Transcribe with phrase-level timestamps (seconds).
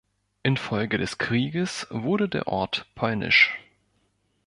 [0.41, 3.55] Infolge des Krieges wurde der Ort polnisch.